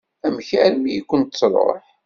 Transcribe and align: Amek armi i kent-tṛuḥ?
Amek 0.27 0.49
armi 0.65 0.91
i 0.93 1.01
kent-tṛuḥ? 1.09 1.83